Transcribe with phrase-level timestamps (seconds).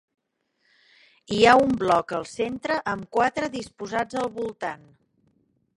[1.35, 4.89] Hi ha un bloc al centre amb quatre disposats al voltant.